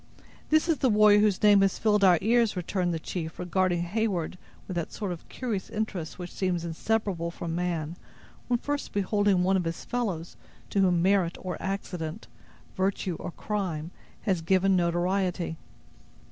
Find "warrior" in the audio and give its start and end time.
0.89-1.19